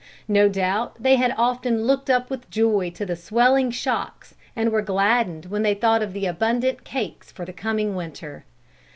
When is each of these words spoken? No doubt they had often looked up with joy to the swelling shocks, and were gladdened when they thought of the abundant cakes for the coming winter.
No 0.27 0.49
doubt 0.49 0.95
they 1.03 1.17
had 1.17 1.35
often 1.37 1.83
looked 1.85 2.09
up 2.09 2.31
with 2.31 2.49
joy 2.49 2.89
to 2.89 3.05
the 3.05 3.15
swelling 3.15 3.69
shocks, 3.69 4.33
and 4.55 4.71
were 4.71 4.81
gladdened 4.81 5.45
when 5.45 5.61
they 5.61 5.75
thought 5.75 6.01
of 6.01 6.13
the 6.13 6.25
abundant 6.25 6.83
cakes 6.83 7.31
for 7.31 7.45
the 7.45 7.53
coming 7.53 7.95
winter. 7.95 8.43